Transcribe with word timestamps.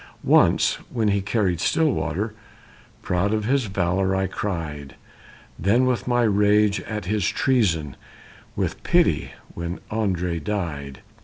Once, 0.23 0.79
when 0.89 1.09
he 1.09 1.21
carried 1.21 1.59
Stillwater, 1.61 2.33
proud 3.03 3.35
of 3.35 3.45
his 3.45 3.65
valor, 3.65 4.15
I 4.15 4.25
cried; 4.25 4.95
Then, 5.59 5.85
with 5.85 6.07
my 6.07 6.23
rage 6.23 6.79
at 6.81 7.05
his 7.05 7.27
treason 7.29 7.95
with 8.55 8.81
pity 8.81 9.33
when 9.53 9.77
André 9.91 10.43
died. 10.43 11.01